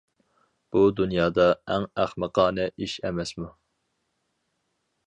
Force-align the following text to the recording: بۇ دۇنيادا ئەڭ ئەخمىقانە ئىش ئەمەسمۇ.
بۇ 0.75 0.81
دۇنيادا 0.99 1.45
ئەڭ 1.75 1.85
ئەخمىقانە 2.05 2.67
ئىش 2.71 2.99
ئەمەسمۇ. 3.05 3.53